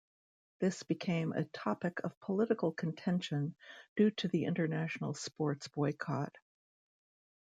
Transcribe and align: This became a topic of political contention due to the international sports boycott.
This 0.57 0.81
became 0.81 1.31
a 1.31 1.43
topic 1.45 2.01
of 2.03 2.19
political 2.21 2.71
contention 2.71 3.53
due 3.95 4.09
to 4.09 4.27
the 4.29 4.45
international 4.45 5.13
sports 5.13 5.67
boycott. 5.67 6.35